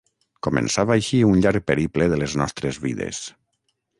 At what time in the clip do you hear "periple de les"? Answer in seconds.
1.71-2.35